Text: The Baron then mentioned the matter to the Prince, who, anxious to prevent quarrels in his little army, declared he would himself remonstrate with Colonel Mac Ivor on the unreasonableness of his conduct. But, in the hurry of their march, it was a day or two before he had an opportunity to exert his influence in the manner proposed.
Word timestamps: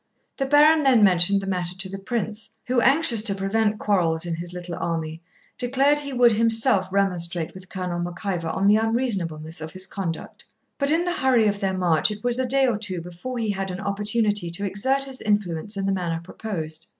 The 0.37 0.47
Baron 0.47 0.81
then 0.81 1.03
mentioned 1.03 1.41
the 1.41 1.45
matter 1.45 1.75
to 1.75 1.87
the 1.87 1.99
Prince, 1.99 2.55
who, 2.65 2.81
anxious 2.81 3.21
to 3.21 3.35
prevent 3.35 3.77
quarrels 3.77 4.25
in 4.25 4.33
his 4.33 4.51
little 4.51 4.73
army, 4.73 5.21
declared 5.59 5.99
he 5.99 6.11
would 6.11 6.31
himself 6.31 6.87
remonstrate 6.91 7.53
with 7.53 7.69
Colonel 7.69 7.99
Mac 7.99 8.25
Ivor 8.25 8.47
on 8.47 8.65
the 8.65 8.77
unreasonableness 8.77 9.61
of 9.61 9.73
his 9.73 9.85
conduct. 9.85 10.43
But, 10.79 10.89
in 10.89 11.05
the 11.05 11.11
hurry 11.13 11.45
of 11.45 11.59
their 11.59 11.77
march, 11.77 12.09
it 12.09 12.23
was 12.23 12.39
a 12.39 12.47
day 12.49 12.65
or 12.65 12.79
two 12.79 12.99
before 12.99 13.37
he 13.37 13.51
had 13.51 13.69
an 13.69 13.79
opportunity 13.79 14.49
to 14.49 14.65
exert 14.65 15.03
his 15.03 15.21
influence 15.21 15.77
in 15.77 15.85
the 15.85 15.91
manner 15.91 16.19
proposed. 16.19 16.87